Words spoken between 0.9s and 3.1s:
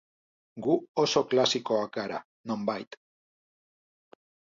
oso klasikoak gara, nonbait.